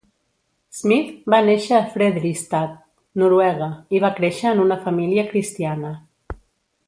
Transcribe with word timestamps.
Smith 0.75 1.11
va 1.33 1.41
néixer 1.49 1.75
a 1.79 1.83
Fredrikstad, 1.97 2.73
Noruega, 3.23 3.69
i 3.97 4.01
va 4.07 4.13
créixer 4.21 4.49
en 4.53 4.63
una 4.65 4.79
família 4.87 5.27
cristiana. 5.35 5.93